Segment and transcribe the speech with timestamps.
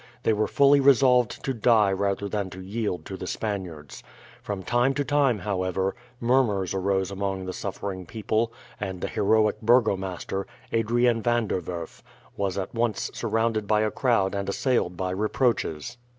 [0.23, 4.01] They were fully resolved to die rather than to yield to the Spaniards.
[4.41, 10.47] From time to time, however, murmurs arose among the suffering people, and the heroic burgomaster,
[10.71, 12.01] Adrian Van der Werf,
[12.35, 15.97] was once surrounded by a crowd and assailed by reproaches.